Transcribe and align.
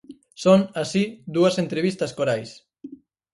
Son, 0.43 0.59
así, 0.81 1.03
dúas 1.35 1.55
entrevistas 1.63 2.11
corais. 2.17 2.49